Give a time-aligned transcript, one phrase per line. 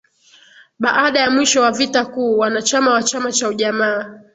[0.79, 4.19] Baada ya mwisho wa vita kuu wanachama wa chama cha Ujamaa